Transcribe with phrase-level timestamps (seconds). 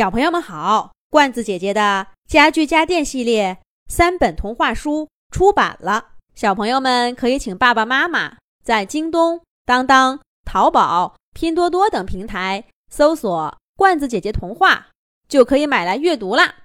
[0.00, 14.88] 小朋友们好，罐子姐姐的家具家电系列三本童话书出版了，小朋友们可以请爸爸妈妈在京东、当当、淘宝、拼多多等平台搜索“罐子姐姐童话”，
[15.28, 16.60] 就可以买来阅读啦。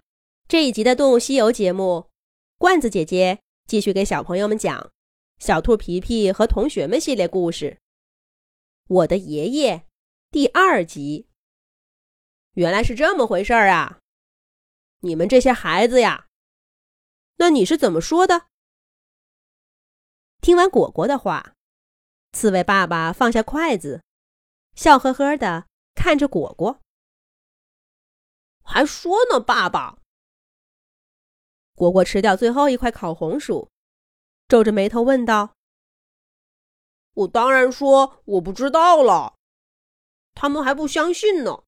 [0.48, 2.06] 这一集的《动物西游》节目，
[2.58, 4.80] 罐子姐姐继续给小朋友们讲
[5.40, 7.72] 《小兔皮皮和同学们》系列故事，
[8.88, 9.78] 《我的爷爷》
[10.32, 11.28] 第二集。
[12.56, 14.00] 原来是这么回事儿啊！
[15.00, 16.28] 你们这些孩子呀，
[17.36, 18.48] 那你是怎么说的？
[20.40, 21.54] 听完果果的话，
[22.32, 24.02] 刺猬爸爸放下筷子，
[24.74, 26.80] 笑呵呵的看着果果，
[28.64, 29.98] 还说呢，爸爸。
[31.76, 33.70] 果果吃掉最后一块烤红薯，
[34.48, 35.58] 皱着眉头问道
[37.16, 39.36] ：“我当然说我不知道了，
[40.34, 41.64] 他们还不相信呢。”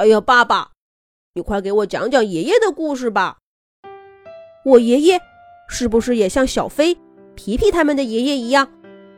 [0.00, 0.70] 哎呀，爸爸，
[1.34, 3.36] 你快给我讲讲爷爷的故事吧。
[4.64, 5.20] 我爷爷
[5.68, 6.96] 是不是也像小飞、
[7.34, 8.66] 皮皮他们的爷爷一样，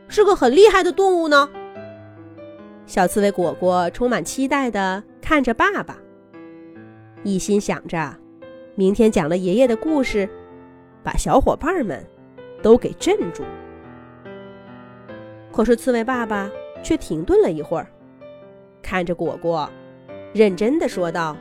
[0.09, 1.49] 是个很厉害的动物呢？
[2.85, 5.97] 小刺猬果果充满期待地看着爸爸，
[7.23, 8.13] 一心想着
[8.75, 10.27] 明天讲了爷爷的故事，
[11.01, 12.05] 把小伙伴们
[12.61, 13.41] 都给镇住。
[15.49, 16.51] 可是刺猬爸爸
[16.83, 17.87] 却停顿了一会儿，
[18.81, 19.71] 看着果果。
[20.33, 21.37] 认真的说道：“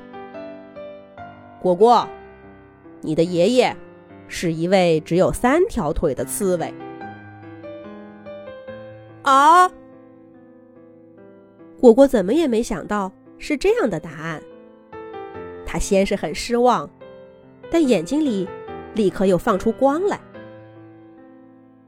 [1.62, 2.06] 果果，
[3.00, 3.74] 你的爷爷
[4.28, 6.72] 是一位只有三条腿的刺猬。”
[9.24, 9.70] 啊！
[11.80, 14.42] 果果怎么也没想到是这样的答案。
[15.64, 16.88] 他先是很失望，
[17.70, 18.46] 但眼睛里
[18.94, 20.20] 立刻又放出光来。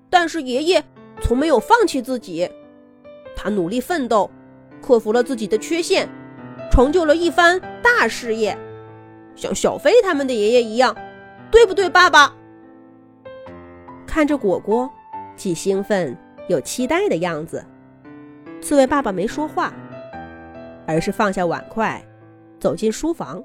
[0.08, 0.82] 但是爷爷
[1.20, 2.48] 从没有放弃自己，
[3.36, 4.30] 他努力奋斗，
[4.80, 6.08] 克服了自己的缺陷。
[6.74, 8.58] 成就了一番大事业，
[9.36, 10.92] 像小飞他们的爷爷一样，
[11.48, 12.34] 对不对，爸爸？
[14.04, 14.90] 看着果果
[15.36, 16.18] 既兴奋
[16.48, 17.64] 又期待的样子，
[18.60, 19.72] 刺猬爸爸没说话，
[20.84, 22.04] 而是放下碗筷，
[22.58, 23.40] 走进书房。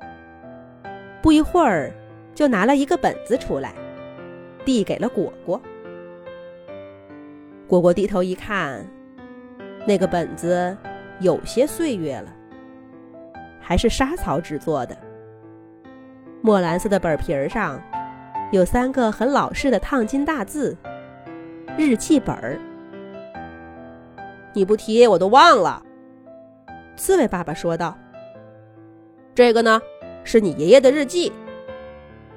[1.22, 1.94] 不一会儿，
[2.34, 3.76] 就拿了一个本子出来，
[4.66, 5.62] 递给了果果。
[7.68, 8.84] 果果低头一看，
[9.86, 10.76] 那个本子
[11.20, 12.34] 有些岁月了。
[13.70, 14.98] 还是沙草纸做的，
[16.42, 17.80] 墨蓝色的本皮儿上
[18.52, 20.76] 有三个很老式的烫金大字
[21.78, 22.60] “日记本儿”。
[24.56, 25.84] 你不提我都忘了。
[26.96, 27.96] 刺猬爸爸说道
[29.36, 29.80] ：“这个呢，
[30.24, 31.32] 是你爷爷的日记，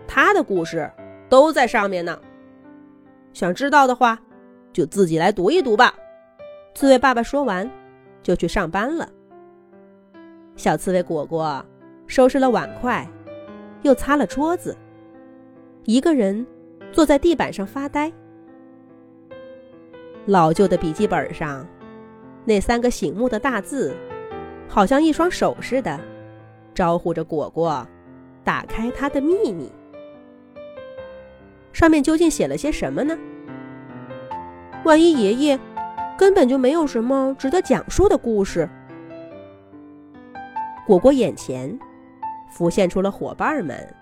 [0.06, 0.93] 他的故事
[1.31, 2.20] 都在上面呢。
[3.32, 4.19] 想知道的话，
[4.70, 5.94] 就自己来读一读吧。”
[6.76, 7.70] 刺猬爸爸说完，
[8.22, 9.09] 就去上班了。
[10.56, 11.64] 小刺猬果果
[12.06, 13.06] 收拾了碗筷，
[13.82, 14.76] 又擦了桌子，
[15.84, 16.46] 一个人
[16.92, 18.12] 坐在地板上发呆。
[20.26, 21.66] 老旧的笔记本上，
[22.44, 23.96] 那三个醒目的大字，
[24.68, 25.98] 好像一双手似的，
[26.74, 27.84] 招呼着果果
[28.44, 29.72] 打开他的秘密。
[31.72, 33.19] 上面究竟写了些什么呢？
[34.84, 35.58] 万一爷爷
[36.19, 38.69] 根本就没有什么值得讲述的故事？
[40.87, 41.78] 果果眼前
[42.50, 43.94] 浮现出了伙伴们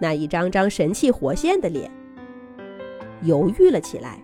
[0.00, 1.90] 那一张张神气活现的脸，
[3.22, 4.20] 犹豫了起来。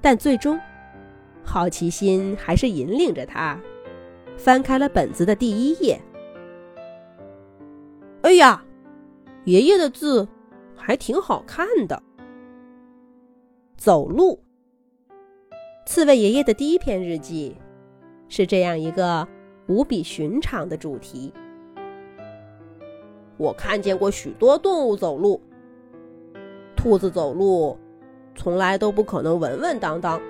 [0.00, 0.60] 但最终，
[1.42, 3.58] 好奇心还是引领着他
[4.36, 6.00] 翻开了本子的第一页。
[8.22, 8.62] 哎呀，
[9.44, 10.28] 爷爷的字
[10.76, 12.02] 还挺好看的。
[13.76, 14.42] 走路。
[15.86, 17.56] 刺猬爷爷的第一篇日记
[18.28, 19.26] 是这样一个。
[19.66, 21.32] 无比寻常的主题。
[23.36, 25.40] 我看见过许多动物走路，
[26.74, 27.78] 兔子走路
[28.34, 30.20] 从来都不可能稳稳当当，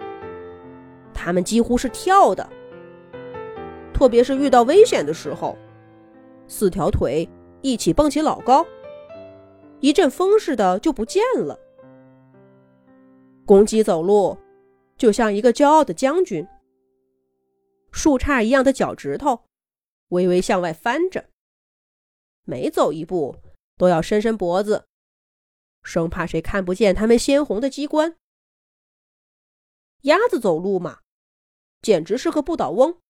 [1.14, 2.48] 它们几乎是跳的。
[3.92, 5.56] 特别是遇到危险的时候，
[6.48, 7.28] 四条腿
[7.62, 8.66] 一起蹦起老高，
[9.80, 11.58] 一阵风似的就不见了。
[13.44, 14.36] 公鸡走路
[14.98, 16.46] 就像一个骄傲的将军。
[18.06, 19.48] 树杈一样的脚趾头，
[20.10, 21.28] 微微向外翻着，
[22.44, 23.42] 每走一步
[23.76, 24.86] 都要伸伸脖子，
[25.82, 28.16] 生怕谁看不见它们鲜红的机关。
[30.02, 31.00] 鸭子走路嘛，
[31.82, 33.00] 简直是个不倒翁，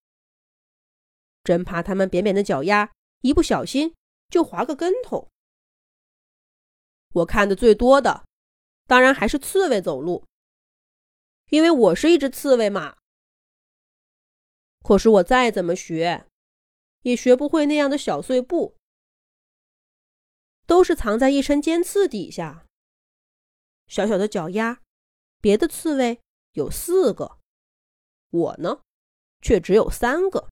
[1.45, 2.91] 真怕它们扁扁的脚丫
[3.21, 3.95] 一不小心
[4.31, 5.29] 就滑个跟头。
[7.13, 8.25] 我看的最多的，
[8.87, 10.25] 当然还是刺猬走路，
[11.51, 12.97] 因为我是一只刺猬嘛。
[14.87, 16.29] 可是我再怎么学，
[17.03, 18.77] 也学不会那样的小碎步，
[20.65, 22.65] 都是藏在一身尖刺底下。
[23.89, 24.81] 小小的脚丫，
[25.41, 26.21] 别的刺猬
[26.53, 27.37] 有四个，
[28.31, 28.83] 我呢，
[29.41, 30.49] 却只有三个。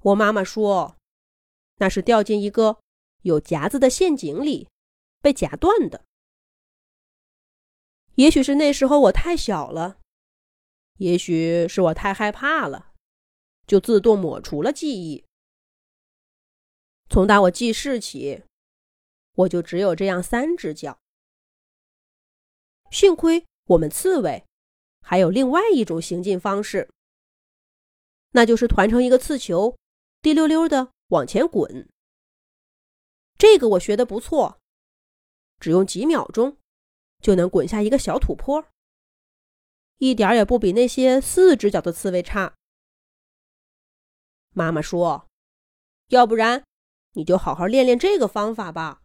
[0.00, 0.96] 我妈妈说，
[1.76, 2.80] 那是掉进一个
[3.22, 4.68] 有夹子的陷阱里，
[5.20, 6.04] 被夹断的。
[8.16, 10.00] 也许是那时候我太小了，
[10.98, 12.92] 也许是我太害怕了，
[13.66, 15.24] 就自动抹除了记忆。
[17.10, 18.42] 从打我记事起，
[19.34, 20.98] 我就只有这样三只脚。
[22.90, 24.44] 幸亏我们刺猬
[25.00, 26.88] 还有另外一种行进方式，
[28.30, 29.76] 那就是团成一个刺球，
[30.22, 31.88] 滴溜溜的往前滚。
[33.36, 34.58] 这个我学的不错，
[35.58, 36.56] 只用几秒钟。
[37.20, 38.68] 就能滚下一个小土坡，
[40.10, 42.54] 一点也不比那些四只脚的刺猬差。
[44.50, 45.28] 妈妈说
[46.08, 46.64] ：“要不然，
[47.12, 49.02] 你就好好练练这个方法吧。”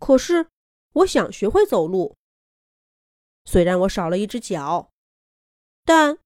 [0.00, 0.48] 可是，
[0.94, 2.16] 我想学会走路。
[3.44, 4.90] 虽然我少了一只脚，
[5.84, 6.18] 但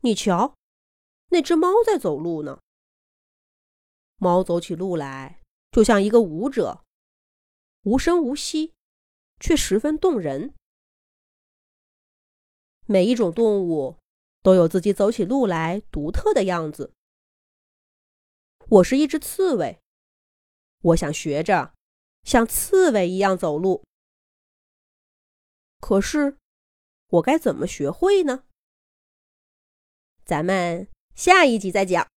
[0.00, 0.54] 你瞧，
[1.28, 2.60] 那只猫在走路呢。
[4.16, 5.40] 猫走起路来
[5.70, 6.84] 就像一个舞者。
[7.84, 8.74] 无声无息，
[9.40, 10.54] 却十分动人。
[12.92, 13.96] 每一种动物
[14.42, 16.92] 都有自己走起路来独特的样子。
[18.68, 19.80] 我是一只刺猬，
[20.82, 21.72] 我想学着
[22.22, 23.82] 像刺猬一样走路。
[25.80, 26.36] 可是，
[27.08, 28.44] 我该怎么学会呢？
[30.26, 32.10] 咱们下一集再讲。